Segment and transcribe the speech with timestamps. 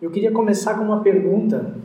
[0.00, 1.76] Eu queria começar com uma pergunta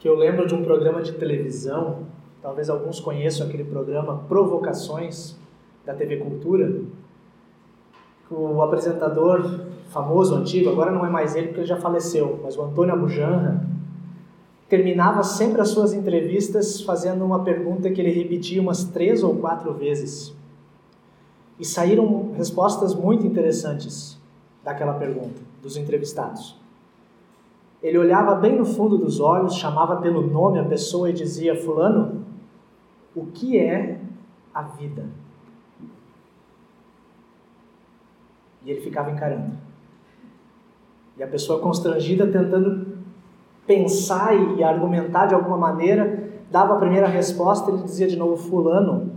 [0.00, 2.00] que eu lembro de um programa de televisão,
[2.42, 5.36] talvez alguns conheçam aquele programa Provocações
[5.86, 6.80] da TV Cultura.
[8.28, 12.62] O apresentador famoso, antigo, agora não é mais ele porque ele já faleceu, mas o
[12.62, 13.64] Antônio Abujanra,
[14.68, 19.72] terminava sempre as suas entrevistas fazendo uma pergunta que ele repetia umas três ou quatro
[19.74, 20.34] vezes.
[21.56, 24.18] E saíram respostas muito interessantes
[24.64, 26.59] daquela pergunta, dos entrevistados.
[27.82, 32.24] Ele olhava bem no fundo dos olhos, chamava pelo nome a pessoa e dizia: Fulano,
[33.14, 34.00] o que é
[34.52, 35.06] a vida?
[38.62, 39.56] E ele ficava encarando.
[41.16, 42.98] E a pessoa constrangida, tentando
[43.66, 48.36] pensar e argumentar de alguma maneira, dava a primeira resposta e ele dizia de novo:
[48.36, 49.12] Fulano,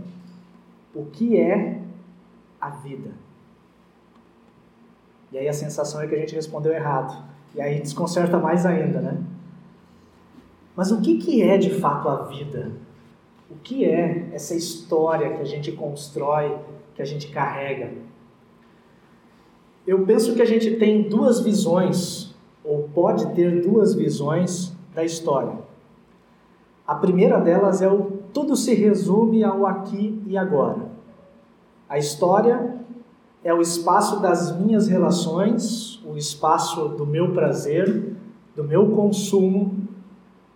[0.94, 1.82] o que é
[2.58, 3.10] a vida?
[5.30, 7.33] E aí a sensação é que a gente respondeu errado.
[7.54, 9.18] E aí desconcerta mais ainda, né?
[10.76, 12.72] Mas o que, que é de fato a vida?
[13.50, 16.56] O que é essa história que a gente constrói,
[16.94, 17.92] que a gente carrega?
[19.86, 22.34] Eu penso que a gente tem duas visões,
[22.64, 25.58] ou pode ter duas visões da história.
[26.86, 30.88] A primeira delas é o tudo se resume ao aqui e agora.
[31.88, 32.80] A história
[33.44, 38.16] é o espaço das minhas relações, o espaço do meu prazer,
[38.56, 39.76] do meu consumo,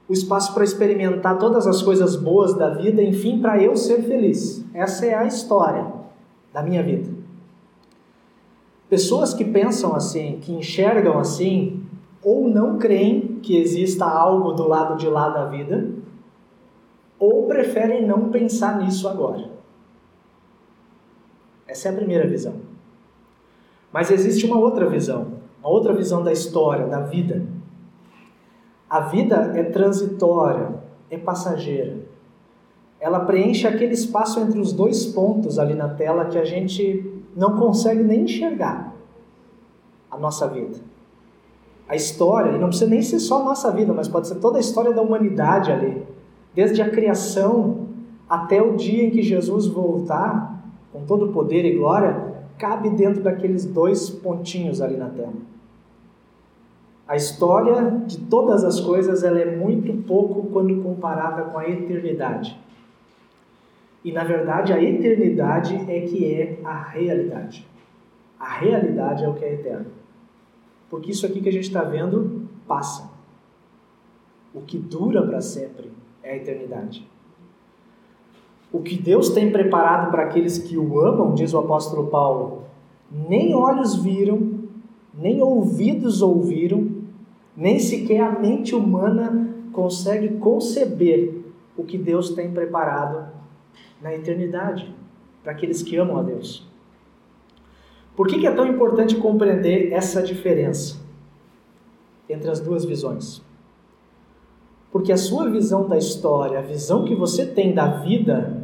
[0.08, 4.64] o espaço para experimentar todas as coisas boas da vida, enfim, para eu ser feliz.
[4.72, 5.86] Essa é a história
[6.50, 7.11] da minha vida.
[8.89, 11.83] Pessoas que pensam assim, que enxergam assim,
[12.22, 15.91] ou não creem que exista algo do lado de lá da vida,
[17.19, 19.50] ou preferem não pensar nisso agora.
[21.66, 22.67] Essa é a primeira visão.
[23.92, 25.27] Mas existe uma outra visão,
[25.61, 27.47] uma outra visão da história, da vida.
[28.89, 30.75] A vida é transitória,
[31.11, 31.97] é passageira.
[33.00, 37.56] Ela preenche aquele espaço entre os dois pontos ali na tela que a gente não
[37.56, 38.94] consegue nem enxergar
[40.10, 40.78] a nossa vida.
[41.88, 44.59] A história, e não precisa nem ser só a nossa vida, mas pode ser toda
[44.59, 46.03] a história da humanidade ali,
[46.55, 47.87] desde a criação
[48.28, 50.62] até o dia em que Jesus voltar
[50.93, 55.34] com todo o poder e glória, cabe dentro daqueles dois pontinhos ali na tela.
[57.06, 62.58] A história de todas as coisas ela é muito pouco quando comparada com a eternidade.
[64.04, 67.66] E na verdade a eternidade é que é a realidade.
[68.38, 69.86] A realidade é o que é eterno.
[70.90, 73.10] Porque isso aqui que a gente está vendo passa.
[74.52, 75.90] O que dura para sempre
[76.22, 77.08] é a eternidade.
[78.73, 82.65] O que Deus tem preparado para aqueles que o amam, diz o apóstolo Paulo,
[83.11, 84.59] nem olhos viram,
[85.15, 86.89] nem ouvidos ouviram,
[87.56, 91.43] nem sequer a mente humana consegue conceber
[91.77, 93.33] o que Deus tem preparado
[94.03, 94.95] na eternidade
[95.43, 96.67] para aqueles que amam a Deus.
[98.17, 100.97] Por que, é tão importante compreender essa diferença
[102.29, 103.41] entre as duas visões?
[104.91, 108.57] Porque a sua visão da história, a visão que você tem da vida,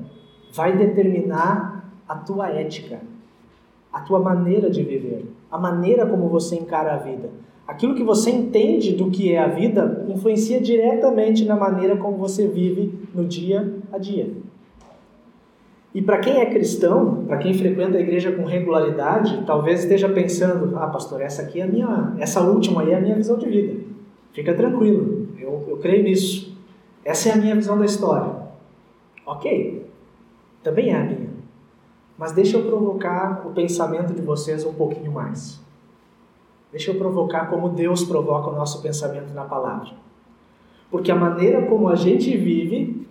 [0.54, 3.00] vai determinar a tua ética,
[3.92, 7.30] a tua maneira de viver, a maneira como você encara a vida.
[7.66, 12.46] Aquilo que você entende do que é a vida influencia diretamente na maneira como você
[12.46, 14.30] vive no dia a dia.
[15.94, 20.76] E para quem é cristão, para quem frequenta a igreja com regularidade, talvez esteja pensando:
[20.76, 23.48] ah, pastor, essa aqui é a minha, essa última aí é a minha visão de
[23.48, 23.80] vida.
[24.32, 26.54] Fica tranquilo, eu, eu creio nisso.
[27.04, 28.44] Essa é a minha visão da história.
[29.24, 29.84] Ok,
[30.64, 31.30] também é a minha.
[32.18, 35.60] Mas deixa eu provocar o pensamento de vocês um pouquinho mais.
[36.72, 39.90] Deixa eu provocar como Deus provoca o nosso pensamento na palavra.
[40.90, 43.06] Porque a maneira como a gente vive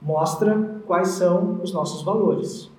[0.00, 2.70] mostra quais são os nossos valores.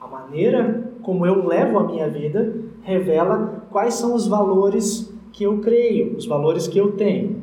[0.00, 5.60] A maneira como eu levo a minha vida revela quais são os valores que eu
[5.60, 7.42] creio, os valores que eu tenho.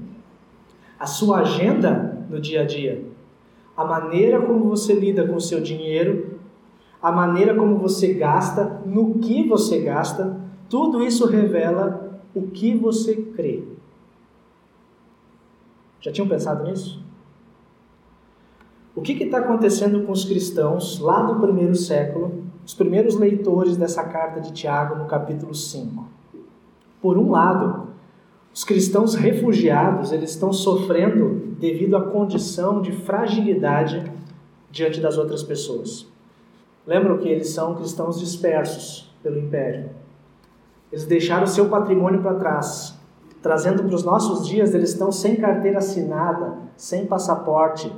[0.99, 3.03] A sua agenda no dia a dia,
[3.75, 6.39] a maneira como você lida com o seu dinheiro,
[7.01, 10.39] a maneira como você gasta, no que você gasta,
[10.69, 13.63] tudo isso revela o que você crê.
[15.99, 17.03] Já tinham pensado nisso?
[18.95, 24.03] O que está acontecendo com os cristãos lá do primeiro século, os primeiros leitores dessa
[24.03, 26.05] carta de Tiago no capítulo 5?
[27.01, 27.92] Por um lado,
[28.53, 34.11] os cristãos refugiados, eles estão sofrendo devido à condição de fragilidade
[34.69, 36.05] diante das outras pessoas.
[36.85, 39.89] Lembram que eles são cristãos dispersos pelo império.
[40.91, 42.99] Eles deixaram seu patrimônio para trás.
[43.41, 47.91] trazendo para os nossos dias, eles estão sem carteira assinada, sem passaporte,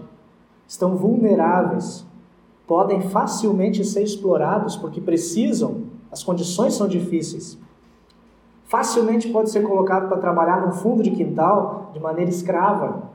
[0.68, 2.04] estão vulneráveis,
[2.66, 7.60] podem facilmente ser explorados porque precisam, as condições são difíceis.
[8.66, 13.10] Facilmente pode ser colocado para trabalhar no fundo de quintal de maneira escrava,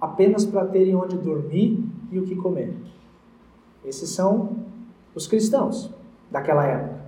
[0.00, 2.74] apenas para terem onde dormir e o que comer.
[3.84, 4.56] Esses são
[5.14, 5.90] os cristãos
[6.30, 7.00] daquela época,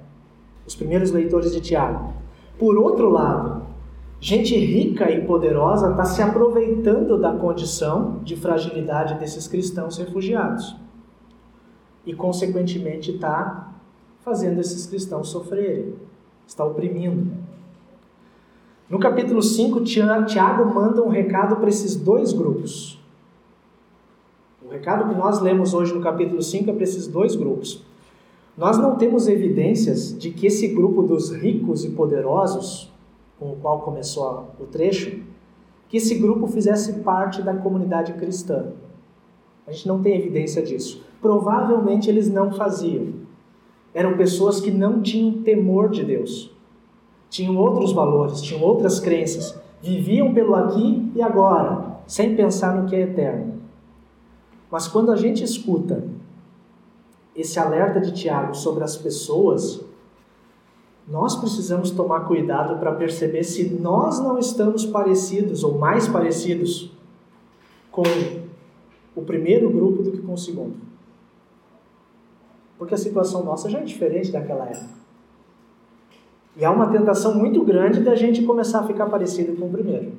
[0.66, 2.12] os primeiros leitores de Tiago.
[2.58, 3.62] Por outro lado,
[4.20, 10.76] gente rica e poderosa está se aproveitando da condição de fragilidade desses cristãos refugiados
[12.04, 13.72] e, consequentemente, está
[14.20, 15.94] fazendo esses cristãos sofrerem,
[16.46, 17.45] está oprimindo.
[18.88, 23.00] No capítulo 5, Tiago manda um recado para esses dois grupos.
[24.64, 27.82] O recado que nós lemos hoje no capítulo 5 é para esses dois grupos.
[28.56, 32.92] Nós não temos evidências de que esse grupo dos ricos e poderosos,
[33.40, 35.20] com o qual começou o trecho,
[35.88, 38.68] que esse grupo fizesse parte da comunidade cristã.
[39.66, 41.04] A gente não tem evidência disso.
[41.20, 43.14] Provavelmente eles não faziam.
[43.92, 46.55] Eram pessoas que não tinham temor de Deus.
[47.28, 49.58] Tinham outros valores, tinham outras crenças.
[49.82, 53.54] Viviam pelo aqui e agora, sem pensar no que é eterno.
[54.70, 56.04] Mas quando a gente escuta
[57.34, 59.80] esse alerta de Tiago sobre as pessoas,
[61.06, 66.90] nós precisamos tomar cuidado para perceber se nós não estamos parecidos ou mais parecidos
[67.92, 68.02] com
[69.14, 70.76] o primeiro grupo do que com o segundo.
[72.76, 74.95] Porque a situação nossa já é diferente daquela época.
[76.56, 80.12] E há uma tentação muito grande da gente começar a ficar parecido com o primeiro.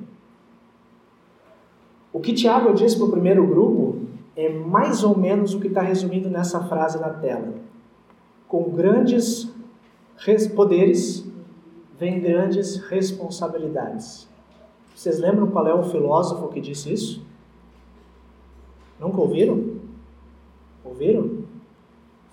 [2.12, 3.98] O que Tiago diz para o primeiro grupo
[4.36, 7.54] é mais ou menos o que está resumido nessa frase na tela.
[8.46, 9.52] Com grandes
[10.54, 11.26] poderes
[11.98, 14.28] vem grandes responsabilidades.
[14.94, 17.26] Vocês lembram qual é o filósofo que disse isso?
[18.98, 19.76] Nunca ouviram?
[20.84, 21.44] Ouviram?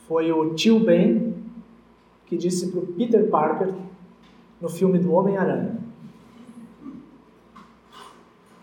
[0.08, 1.34] Foi o tio Ben
[2.28, 3.74] que disse para o Peter Parker
[4.60, 5.78] no filme do Homem-Aranha.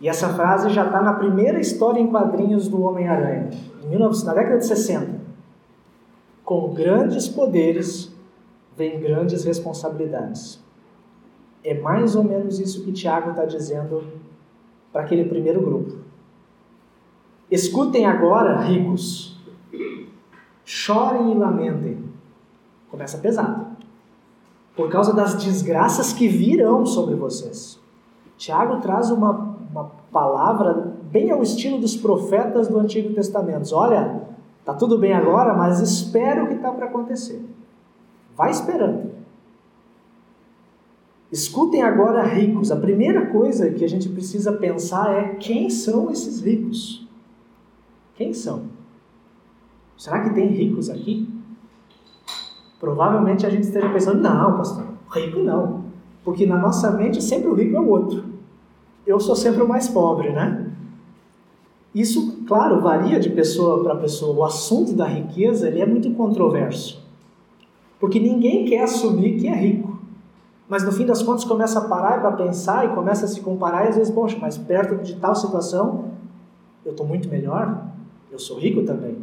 [0.00, 3.50] E essa frase já está na primeira história em quadrinhos do Homem-Aranha,
[4.24, 5.20] na década de 60.
[6.44, 8.12] Com grandes poderes
[8.76, 10.60] vem grandes responsabilidades.
[11.62, 14.02] É mais ou menos isso que Tiago está dizendo
[14.92, 15.98] para aquele primeiro grupo.
[17.48, 19.38] Escutem agora, ricos,
[20.64, 22.04] chorem e lamentem.
[22.90, 23.71] Começa pesado.
[24.76, 27.78] Por causa das desgraças que virão sobre vocês.
[28.36, 33.74] Tiago traz uma uma palavra bem ao estilo dos profetas do Antigo Testamento.
[33.74, 34.22] Olha,
[34.64, 37.42] tá tudo bem agora, mas espera o que está para acontecer.
[38.36, 39.10] Vai esperando.
[41.30, 42.70] Escutem agora ricos.
[42.70, 47.08] A primeira coisa que a gente precisa pensar é quem são esses ricos?
[48.14, 48.64] Quem são?
[49.96, 51.31] Será que tem ricos aqui?
[52.82, 55.84] Provavelmente a gente esteja pensando, não, pastor, rico não.
[56.22, 58.32] Porque na nossa mente sempre o rico é o outro
[59.06, 60.70] eu sou sempre o mais pobre, né?
[61.94, 64.34] Isso, claro, varia de pessoa para pessoa.
[64.34, 67.02] O assunto da riqueza ele é muito controverso.
[68.00, 69.98] Porque ninguém quer assumir que é rico.
[70.68, 73.84] Mas no fim das contas começa a parar para pensar e começa a se comparar
[73.84, 76.12] e às vezes, poxa, mas perto de tal situação
[76.84, 77.86] eu estou muito melhor,
[78.30, 79.18] eu sou rico também.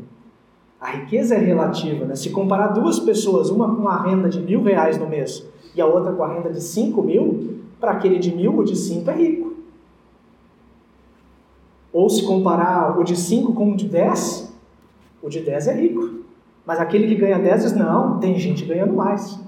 [0.80, 2.16] A riqueza é relativa, né?
[2.16, 5.46] Se comparar duas pessoas, uma com a renda de mil reais no mês
[5.76, 8.76] e a outra com a renda de cinco mil, para aquele de mil, o de
[8.76, 9.50] cinco é rico.
[11.92, 14.54] Ou se comparar o de 5 com o de 10,
[15.24, 16.20] o de 10 é rico.
[16.66, 19.40] Mas aquele que ganha 10 diz, não, tem gente ganhando mais.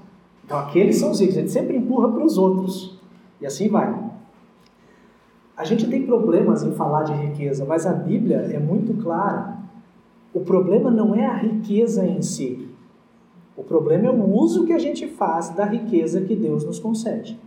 [0.44, 2.98] Então aqueles são os ricos, gente sempre empurra para os outros.
[3.40, 3.96] E assim vai.
[5.56, 9.61] A gente tem problemas em falar de riqueza, mas a Bíblia é muito clara.
[10.34, 12.68] O problema não é a riqueza em si.
[13.56, 17.38] O problema é o uso que a gente faz da riqueza que Deus nos concede.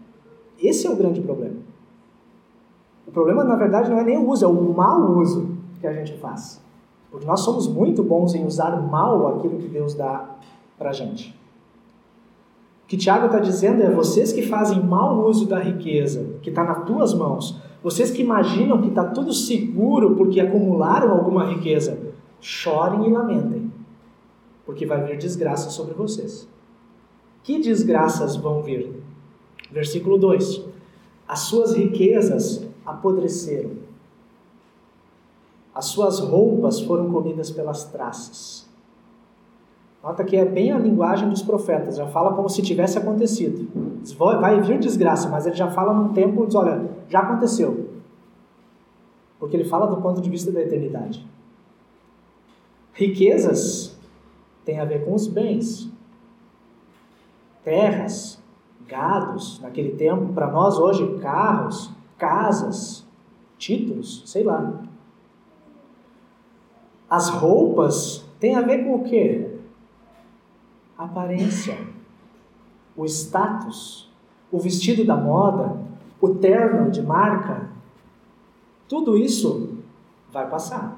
[0.62, 1.58] Esse é o grande problema.
[3.08, 5.50] O problema, na verdade, não é nem o uso, é o mau uso
[5.80, 6.64] que a gente faz.
[7.10, 10.36] Porque nós somos muito bons em usar mal aquilo que Deus dá
[10.78, 11.30] para gente.
[12.84, 16.64] O que Tiago está dizendo é: vocês que fazem mau uso da riqueza que está
[16.64, 22.05] nas tuas mãos, vocês que imaginam que está tudo seguro porque acumularam alguma riqueza,
[22.46, 23.74] chorem e lamentem,
[24.68, 26.48] porque vai vir desgraça sobre vocês.
[27.42, 29.02] Que desgraças vão vir?
[29.72, 30.64] Versículo 2:
[31.28, 33.72] As suas riquezas apodreceram.
[35.74, 38.70] As suas roupas foram comidas pelas traças.
[40.04, 43.68] Nota que é bem a linguagem dos profetas, já fala como se tivesse acontecido.
[44.40, 47.90] Vai vir desgraça, mas ele já fala num tempo, diz, olha, já aconteceu.
[49.40, 51.35] Porque ele fala do ponto de vista da eternidade.
[52.96, 53.96] Riquezas
[54.66, 55.92] tem a ver com os bens.
[57.64, 58.42] Terras,
[58.88, 63.06] gados, naquele tempo, para nós hoje, carros, casas,
[63.58, 64.82] títulos, sei lá.
[67.08, 69.56] As roupas tem a ver com o quê?
[70.98, 71.78] aparência,
[72.96, 74.10] o status,
[74.52, 75.78] o vestido da moda,
[76.22, 77.70] o terno de marca,
[78.88, 79.80] tudo isso
[80.32, 80.98] vai passar.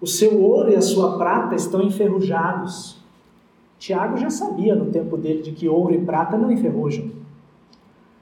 [0.00, 2.98] O seu ouro e a sua prata estão enferrujados.
[3.78, 7.10] Tiago já sabia no tempo dele de que ouro e prata não enferrujam.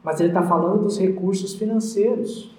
[0.03, 2.55] Mas ele está falando dos recursos financeiros,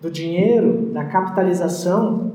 [0.00, 2.34] do dinheiro, da capitalização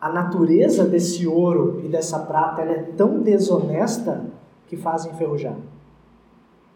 [0.00, 4.26] a natureza desse ouro e dessa prata é tão desonesta
[4.68, 5.56] que faz enferrujar.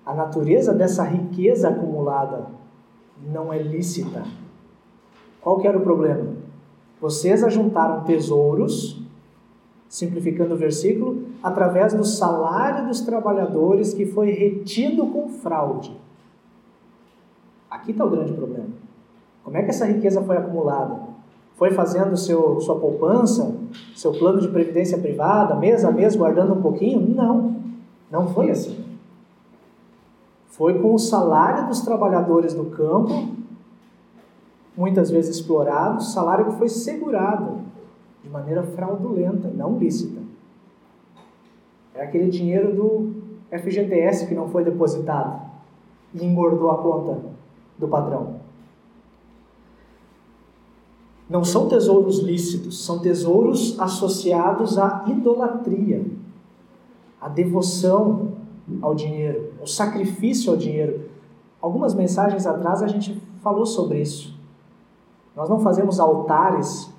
[0.04, 2.46] A natureza dessa riqueza acumulada
[3.32, 4.24] não é lícita.
[5.40, 6.39] Qual que era o problema?
[7.00, 9.02] Vocês ajuntaram tesouros,
[9.88, 15.96] simplificando o versículo, através do salário dos trabalhadores que foi retido com fraude.
[17.70, 18.68] Aqui está o grande problema.
[19.42, 21.10] Como é que essa riqueza foi acumulada?
[21.60, 23.54] foi fazendo seu, sua poupança,
[23.94, 27.14] seu plano de previdência privada, mês a mês, guardando um pouquinho?
[27.14, 27.54] Não,
[28.10, 28.82] não foi assim.
[30.46, 33.28] Foi com o salário dos trabalhadores do campo,
[34.80, 37.60] muitas vezes explorados, salário que foi segurado
[38.24, 40.22] de maneira fraudulenta, não lícita.
[41.94, 43.12] É aquele dinheiro do
[43.50, 45.38] FGTS que não foi depositado
[46.14, 47.18] e engordou a conta
[47.78, 48.36] do patrão.
[51.28, 56.06] Não são tesouros lícitos, são tesouros associados à idolatria,
[57.20, 58.32] à devoção
[58.80, 61.10] ao dinheiro, ao sacrifício ao dinheiro.
[61.60, 64.39] Algumas mensagens atrás a gente falou sobre isso.
[65.34, 66.92] Nós não fazemos altares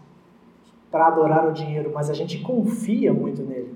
[0.89, 3.75] para adorar o dinheiro, mas a gente confia muito nele.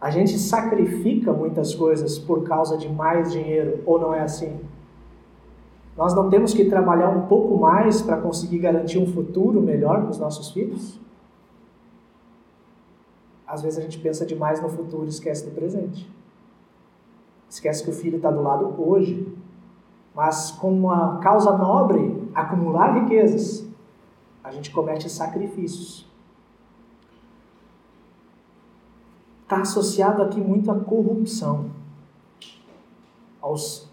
[0.00, 4.60] A gente sacrifica muitas coisas por causa de mais dinheiro, ou não é assim?
[5.96, 10.10] Nós não temos que trabalhar um pouco mais para conseguir garantir um futuro melhor para
[10.10, 11.00] os nossos filhos?
[13.46, 16.10] Às vezes a gente pensa demais no futuro e esquece do presente.
[17.48, 19.30] Esquece que o filho está do lado hoje.
[20.14, 23.66] Mas com uma causa nobre, acumular riquezas,
[24.42, 26.06] a gente comete sacrifícios.
[29.42, 31.66] Está associado aqui muito à corrupção,
[33.40, 33.90] aos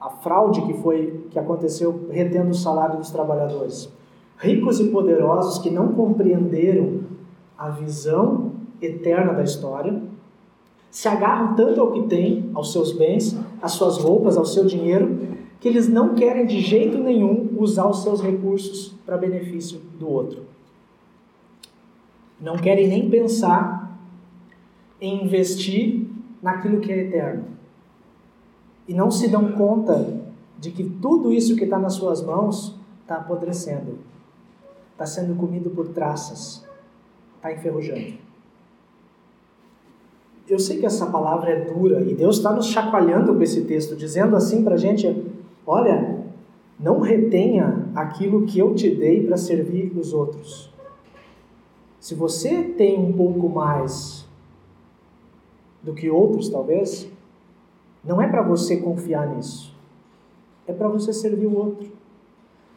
[0.00, 3.90] a fraude que foi que aconteceu retendo o salário dos trabalhadores.
[4.36, 7.00] Ricos e poderosos que não compreenderam
[7.56, 10.00] a visão eterna da história,
[10.90, 15.18] se agarram tanto ao que têm, aos seus bens, às suas roupas, ao seu dinheiro,
[15.60, 20.46] que eles não querem de jeito nenhum usar os seus recursos para benefício do outro.
[22.40, 23.98] Não querem nem pensar
[25.00, 26.06] em investir
[26.40, 27.58] naquilo que é eterno
[28.88, 30.18] e não se dão conta
[30.58, 33.98] de que tudo isso que está nas suas mãos está apodrecendo,
[34.92, 36.64] está sendo comido por traças,
[37.36, 38.14] está enferrujando.
[40.48, 43.94] Eu sei que essa palavra é dura e Deus está nos chacoalhando com esse texto,
[43.94, 45.27] dizendo assim para a gente:
[45.68, 46.24] olha,
[46.80, 50.72] não retenha aquilo que eu te dei para servir os outros.
[52.00, 54.26] Se você tem um pouco mais
[55.82, 57.10] do que outros, talvez,
[58.02, 59.76] não é para você confiar nisso.
[60.66, 61.90] É para você servir o outro.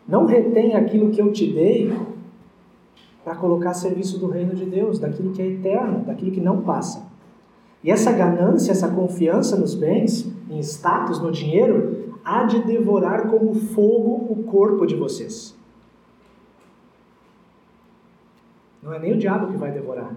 [0.07, 1.95] Não retém aquilo que eu te dei
[3.23, 6.61] para colocar a serviço do reino de Deus, daquilo que é eterno, daquilo que não
[6.61, 7.09] passa.
[7.83, 11.90] E essa ganância, essa confiança nos bens, em status, no dinheiro,
[12.23, 15.55] há de devorar como fogo o corpo de vocês.
[18.81, 20.15] Não é nem o diabo que vai devorar.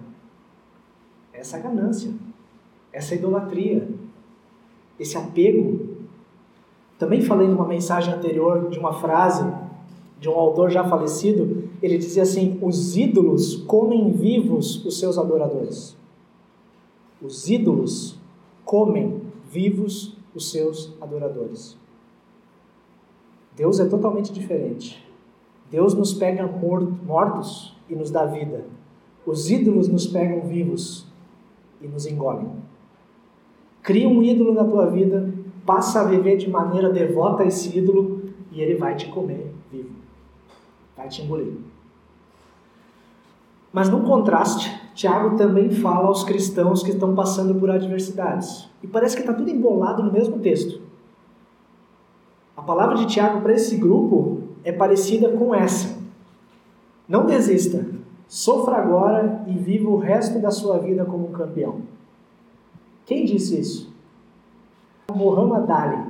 [1.32, 2.12] É essa ganância,
[2.92, 3.88] essa idolatria,
[4.98, 5.94] esse apego.
[6.98, 9.44] Também falei numa mensagem anterior de uma frase
[10.24, 15.94] de um autor já falecido, ele dizia assim: os ídolos comem vivos os seus adoradores.
[17.20, 18.18] Os ídolos
[18.64, 19.20] comem
[19.50, 21.76] vivos os seus adoradores.
[23.56, 25.04] Deus é totalmente diferente.
[25.70, 28.64] Deus nos pega mortos e nos dá vida.
[29.26, 31.06] Os ídolos nos pegam vivos
[31.80, 32.48] e nos engolem.
[33.82, 35.32] Cria um ídolo na tua vida,
[35.64, 39.90] passa a viver de maneira devota a esse ídolo e ele vai te comer vivo.
[40.96, 41.54] Vai te engolir.
[43.72, 48.70] Mas no contraste, Tiago também fala aos cristãos que estão passando por adversidades.
[48.80, 50.80] E parece que está tudo embolado no mesmo texto.
[52.66, 55.98] Palavra de Tiago para esse grupo é parecida com essa.
[57.08, 57.86] Não desista.
[58.26, 61.82] Sofra agora e viva o resto da sua vida como um campeão.
[63.04, 63.94] Quem disse isso?
[65.14, 66.02] Muhammad Ali.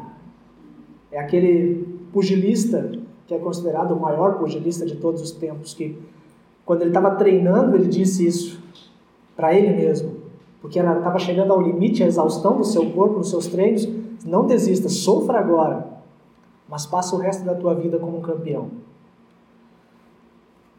[1.11, 2.93] É aquele pugilista
[3.27, 5.99] que é considerado o maior pugilista de todos os tempos, que
[6.65, 8.63] quando ele estava treinando, ele disse isso
[9.37, 10.17] para ele mesmo,
[10.61, 13.89] porque estava chegando ao limite, à exaustão do seu corpo, nos seus treinos.
[14.25, 15.94] Não desista, sofra agora,
[16.69, 18.71] mas passa o resto da tua vida como um campeão.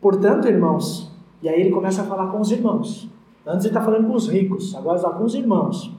[0.02, 1.12] Portanto, irmãos,
[1.42, 3.10] e aí ele começa a falar com os irmãos.
[3.46, 5.92] Antes ele está falando com os ricos, agora está com os irmãos.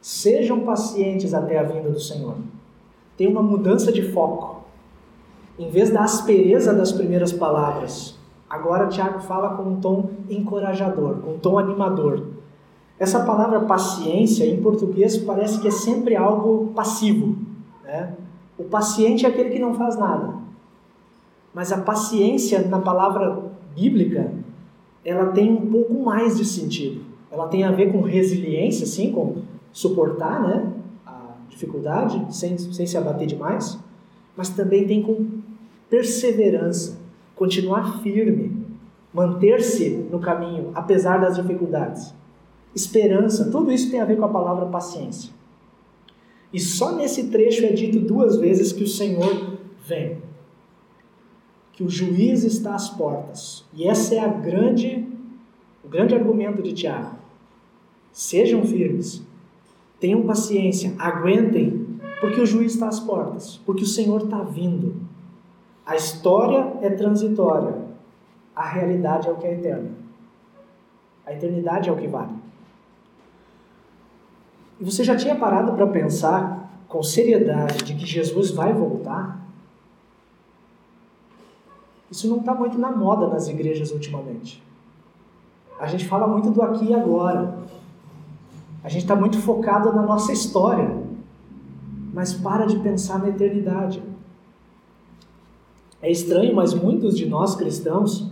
[0.00, 2.36] Sejam pacientes até a vinda do Senhor.
[3.16, 4.64] Tem uma mudança de foco.
[5.58, 8.16] Em vez da aspereza das primeiras palavras,
[8.48, 12.28] agora Tiago fala com um tom encorajador, com um tom animador.
[12.98, 17.36] Essa palavra paciência, em português, parece que é sempre algo passivo.
[17.84, 18.14] Né?
[18.58, 20.34] O paciente é aquele que não faz nada.
[21.54, 24.32] Mas a paciência, na palavra bíblica,
[25.04, 27.02] ela tem um pouco mais de sentido.
[27.30, 30.72] Ela tem a ver com resiliência, sim, com suportar né,
[31.06, 33.78] a dificuldade sem, sem se abater demais,
[34.36, 35.26] mas também tem com
[35.88, 36.98] perseverança,
[37.36, 38.66] continuar firme,
[39.12, 42.14] manter-se no caminho apesar das dificuldades.
[42.74, 45.32] Esperança, tudo isso tem a ver com a palavra paciência.
[46.52, 50.18] E só nesse trecho é dito duas vezes que o Senhor vem.
[51.72, 53.64] Que o juiz está às portas.
[53.74, 55.06] E essa é a grande
[55.88, 57.16] o grande argumento de Tiago.
[58.12, 59.22] Sejam firmes,
[59.98, 64.96] tenham paciência, aguentem, porque o juiz está às portas, porque o Senhor está vindo.
[65.86, 67.74] A história é transitória,
[68.54, 69.92] a realidade é o que é eterno.
[71.24, 72.34] A eternidade é o que vale.
[74.80, 79.38] Você já tinha parado para pensar com seriedade de que Jesus vai voltar?
[82.10, 84.62] Isso não está muito na moda nas igrejas ultimamente.
[85.78, 87.58] A gente fala muito do aqui e agora.
[88.82, 90.96] A gente está muito focado na nossa história,
[92.14, 94.02] mas para de pensar na eternidade.
[96.00, 98.30] É estranho, mas muitos de nós cristãos,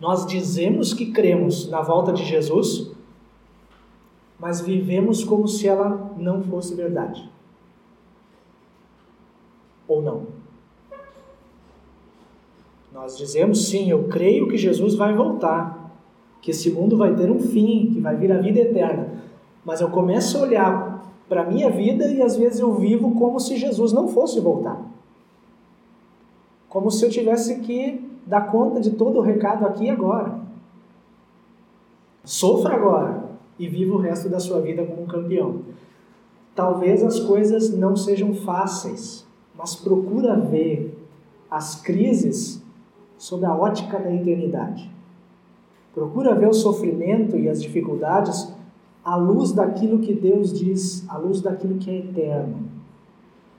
[0.00, 2.90] nós dizemos que cremos na volta de Jesus,
[4.42, 7.30] mas vivemos como se ela não fosse verdade.
[9.86, 10.26] Ou não?
[12.92, 15.92] Nós dizemos sim, eu creio que Jesus vai voltar,
[16.40, 19.22] que esse mundo vai ter um fim, que vai vir a vida eterna.
[19.64, 23.38] Mas eu começo a olhar para a minha vida e às vezes eu vivo como
[23.38, 24.82] se Jesus não fosse voltar.
[26.68, 30.40] Como se eu tivesse que dar conta de todo o recado aqui e agora.
[32.24, 33.21] Sofra agora
[33.62, 35.60] e viva o resto da sua vida como um campeão.
[36.52, 39.24] Talvez as coisas não sejam fáceis,
[39.56, 40.98] mas procura ver
[41.48, 42.60] as crises
[43.16, 44.90] sob a ótica da eternidade.
[45.94, 48.52] Procura ver o sofrimento e as dificuldades
[49.04, 52.68] à luz daquilo que Deus diz, à luz daquilo que é eterno.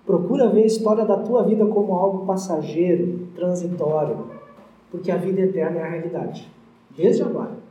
[0.06, 4.28] Procura ver a história da tua vida como algo passageiro, transitório,
[4.92, 6.52] porque a vida eterna é a realidade,
[6.94, 7.63] desde agora.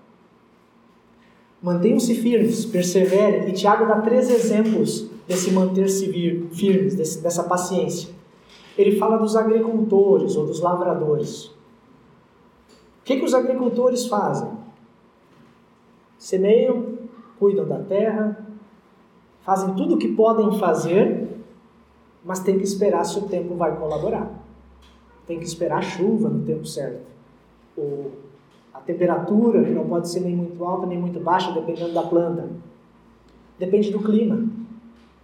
[1.62, 6.10] Mantenham-se firmes, perseverem, e Tiago dá três exemplos desse manter-se
[6.52, 8.12] firmes, desse, dessa paciência.
[8.76, 11.46] Ele fala dos agricultores ou dos lavradores.
[11.46, 14.50] O que, que os agricultores fazem?
[16.18, 16.98] Semeiam,
[17.38, 18.44] cuidam da terra,
[19.42, 21.28] fazem tudo o que podem fazer,
[22.24, 24.30] mas tem que esperar se o tempo vai colaborar.
[25.26, 27.06] Tem que esperar a chuva no tempo certo.
[27.76, 28.10] O,
[28.86, 32.48] temperatura, que não pode ser nem muito alta nem muito baixa, dependendo da planta.
[33.58, 34.44] Depende do clima.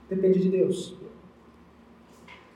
[0.09, 0.95] Depende de Deus.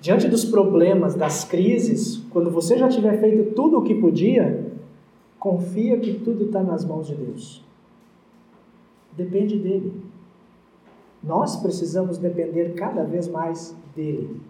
[0.00, 4.72] Diante dos problemas, das crises, quando você já tiver feito tudo o que podia,
[5.38, 7.62] confia que tudo está nas mãos de Deus
[9.16, 9.92] depende dele.
[11.22, 14.40] Nós precisamos depender cada vez mais dele.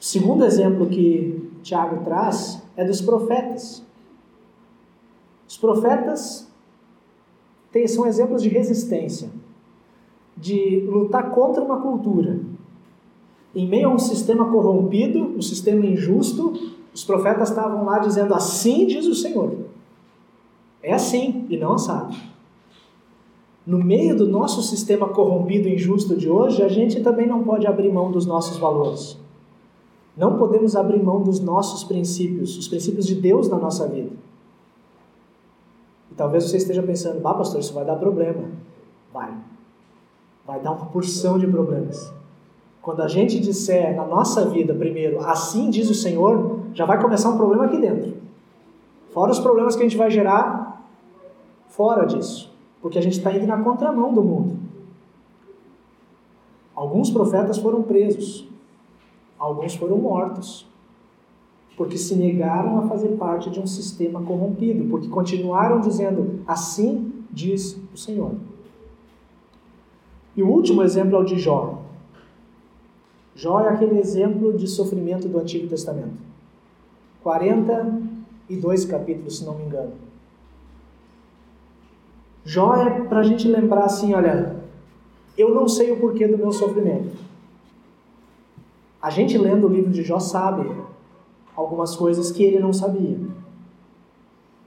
[0.00, 3.82] O segundo exemplo que Tiago traz é dos profetas.
[5.60, 6.48] Profetas
[7.86, 9.30] são exemplos de resistência,
[10.36, 12.40] de lutar contra uma cultura.
[13.54, 16.54] Em meio a um sistema corrompido, um sistema injusto,
[16.92, 19.56] os profetas estavam lá dizendo: Assim diz o Senhor.
[20.82, 22.14] É assim e não assado
[23.68, 27.66] no meio do nosso sistema corrompido e injusto de hoje, a gente também não pode
[27.66, 29.18] abrir mão dos nossos valores.
[30.16, 34.08] Não podemos abrir mão dos nossos princípios, os princípios de Deus na nossa vida.
[36.18, 38.44] Talvez você esteja pensando, bah, pastor, isso vai dar problema.
[39.14, 39.32] Vai.
[40.44, 42.12] Vai dar uma porção de problemas.
[42.82, 47.30] Quando a gente disser na nossa vida, primeiro, assim diz o Senhor, já vai começar
[47.30, 48.14] um problema aqui dentro.
[49.10, 50.84] Fora os problemas que a gente vai gerar
[51.68, 52.52] fora disso.
[52.82, 54.58] Porque a gente está indo na contramão do mundo.
[56.74, 58.48] Alguns profetas foram presos,
[59.38, 60.67] alguns foram mortos,
[61.78, 67.78] porque se negaram a fazer parte de um sistema corrompido, porque continuaram dizendo: Assim diz
[67.94, 68.32] o Senhor.
[70.36, 71.82] E o último exemplo é o de Jó.
[73.36, 76.18] Jó é aquele exemplo de sofrimento do Antigo Testamento.
[77.22, 79.92] 42 capítulos, se não me engano.
[82.44, 84.56] Jó é para a gente lembrar assim: olha,
[85.36, 87.16] eu não sei o porquê do meu sofrimento.
[89.00, 90.68] A gente lendo o livro de Jó sabe
[91.58, 93.18] algumas coisas que ele não sabia.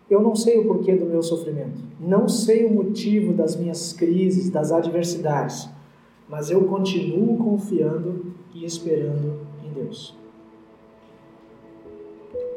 [0.09, 4.49] Eu não sei o porquê do meu sofrimento, não sei o motivo das minhas crises,
[4.49, 5.69] das adversidades,
[6.27, 10.13] mas eu continuo confiando e esperando em Deus.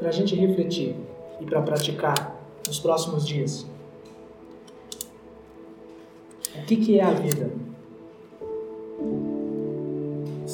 [0.00, 0.96] Para a gente refletir
[1.40, 3.64] e para praticar nos próximos dias.
[6.56, 7.52] O que, que é a vida?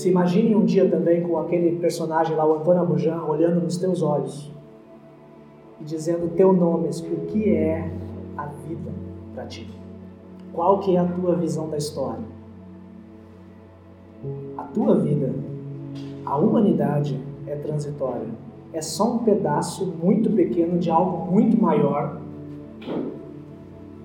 [0.01, 4.01] Se imagine um dia também com aquele personagem lá, o Antônio Abujan, olhando nos teus
[4.01, 4.51] olhos
[5.79, 7.93] e dizendo teu nome, o que é
[8.35, 8.91] a vida
[9.35, 9.69] para ti?
[10.55, 12.25] Qual que é a tua visão da história?
[14.57, 15.35] A tua vida,
[16.25, 18.29] a humanidade é transitória.
[18.73, 22.23] É só um pedaço muito pequeno de algo muito maior.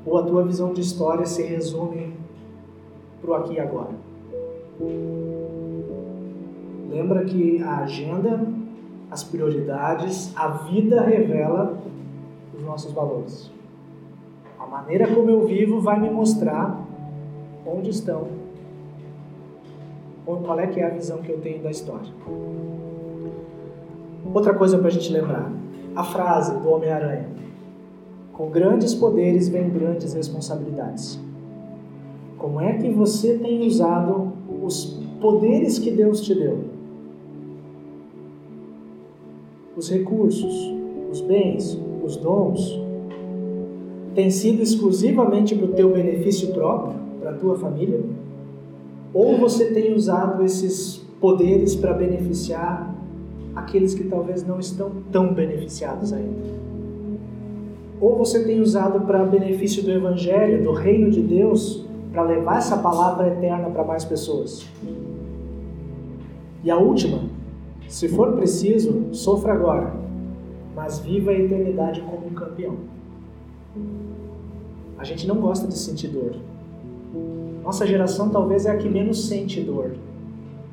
[0.05, 2.13] Ou a tua visão de história se resume
[3.21, 3.91] para o aqui e agora?
[6.95, 8.47] Lembra que a agenda,
[9.11, 11.77] as prioridades, a vida revela
[12.57, 13.51] os nossos valores.
[14.57, 16.79] A maneira como eu vivo vai me mostrar
[17.67, 18.29] onde estão,
[20.25, 22.07] qual é que é a visão que eu tenho da história.
[24.33, 25.51] Outra coisa para a gente lembrar,
[25.97, 27.27] a frase do Homem-Aranha:
[28.31, 31.19] com grandes poderes vem grandes responsabilidades.
[32.37, 34.31] Como é que você tem usado
[34.63, 36.74] os poderes que Deus te deu?
[39.75, 40.73] Os recursos,
[41.11, 42.81] os bens, os dons,
[44.13, 48.01] têm sido exclusivamente para o teu benefício próprio, para a tua família?
[49.13, 52.95] Ou você tem usado esses poderes para beneficiar
[53.55, 56.65] aqueles que talvez não estão tão beneficiados ainda?
[57.99, 62.77] Ou você tem usado para benefício do Evangelho, do reino de Deus, para levar essa
[62.77, 64.65] palavra eterna para mais pessoas?
[66.63, 67.19] E a última,
[67.87, 69.93] se for preciso, sofra agora,
[70.75, 72.75] mas viva a eternidade como um campeão.
[74.97, 76.35] A gente não gosta de sentir dor.
[77.63, 79.95] Nossa geração talvez é a que menos sente dor,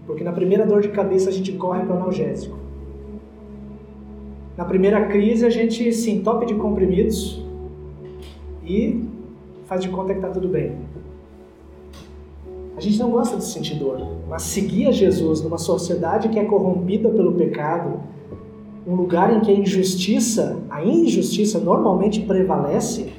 [0.06, 2.56] porque na primeira dor de cabeça a gente corre para o analgésico.
[4.56, 7.42] Na primeira crise a gente se entope de comprimidos
[8.64, 9.08] e
[9.64, 10.76] faz de conta que está tudo bem.
[12.82, 16.44] A gente não gosta de sentir dor, mas seguir a Jesus numa sociedade que é
[16.44, 18.00] corrompida pelo pecado,
[18.84, 23.12] um lugar em que a injustiça, a injustiça normalmente prevalece,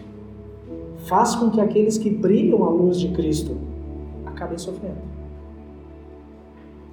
[1.05, 3.55] faz com que aqueles que brilham à luz de Cristo
[4.25, 4.97] acabem sofrendo.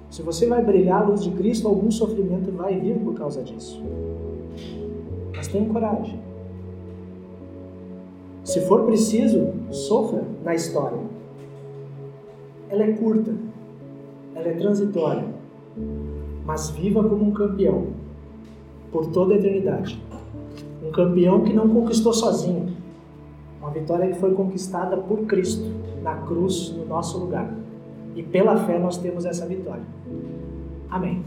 [0.09, 3.83] Se você vai brilhar à luz de Cristo, algum sofrimento vai vir por causa disso.
[5.35, 6.17] Mas tenha coragem.
[8.45, 11.20] Se for preciso, sofra na história
[12.71, 13.35] ela é curta,
[14.33, 15.25] ela é transitória,
[16.45, 17.87] mas viva como um campeão
[18.91, 20.01] por toda a eternidade.
[20.81, 22.73] Um campeão que não conquistou sozinho,
[23.59, 25.69] uma vitória que foi conquistada por Cristo
[26.01, 27.53] na cruz no nosso lugar.
[28.15, 29.83] E pela fé nós temos essa vitória.
[30.89, 31.21] Amém.